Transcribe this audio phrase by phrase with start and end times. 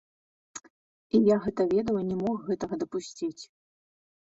[1.19, 3.35] І я гэта ведаў і не мог гэтага дапусціць.